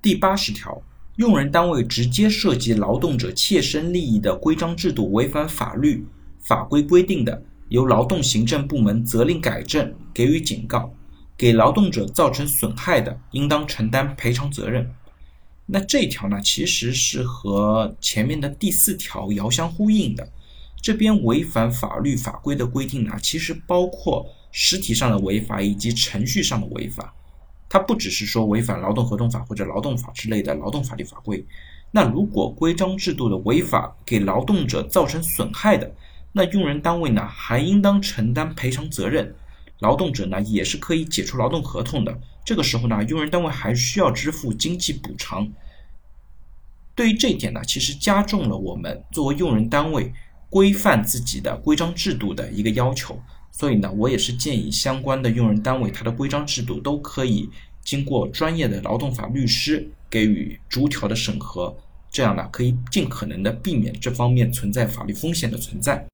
[0.00, 0.80] 第八十条，
[1.16, 6.06] 用人单位直接涉及劳动者切身利益的规章制度违反法律
[6.38, 10.94] 法规规定的，由劳动行政部门责令改正，给予警告；
[11.36, 14.88] 给劳动者造成损害的，应当承担赔偿责任。
[15.66, 20.30] 那这条呢，其实是和前面的第四条遥相呼应的。
[20.80, 27.12] 这边违反法律法规的规定呢，其实包括实体上的违法以及程序上的违法。
[27.68, 31.44] 它不只是说违反劳动合同法或者劳动法之类的劳动法律法规，
[31.90, 35.94] 那如果规章制度的违法给劳动者造成损害的，
[36.32, 39.34] 那用人单位呢还应当承担赔偿责任，
[39.80, 42.18] 劳动者呢也是可以解除劳动合同的。
[42.44, 45.46] 这个时候呢，用人单位还需要支付经济补偿。
[46.94, 50.12] 对于这一点呢，其实加重了我们作为用人单位
[50.48, 53.20] 规范自己的规章制度的一个要求。
[53.50, 57.48] 所以呢，我也是建议相关的用人单位，它的规章制度都可以
[57.88, 61.74] 经过专业的劳动法律师给予逐条的审核，
[62.10, 66.06] 这样呢，可以尽可能的避免这方面存在法律风险的存在。